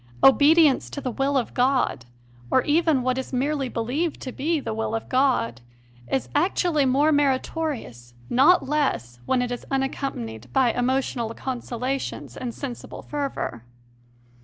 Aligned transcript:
Obedience 0.23 0.89
to 0.89 0.99
the 0.99 1.11
will 1.11 1.37
of 1.37 1.53
God 1.53 2.05
or 2.49 2.63
even 2.63 3.03
what 3.03 3.19
is 3.19 3.31
merely 3.31 3.69
believed 3.69 4.19
to 4.21 4.31
be 4.31 4.59
the 4.59 4.73
will 4.73 4.95
of 4.95 5.07
God 5.07 5.61
is 6.09 6.27
actually 6.33 6.85
more 6.87 7.11
meritorious, 7.11 8.15
not 8.27 8.67
less, 8.67 9.19
when 9.27 9.43
it 9.43 9.51
is 9.51 9.63
un 9.69 9.83
accompanied 9.83 10.51
by 10.53 10.73
emotional 10.73 11.31
consolations 11.35 12.35
and 12.35 12.51
sensible 12.51 13.03
fervour. 13.03 13.63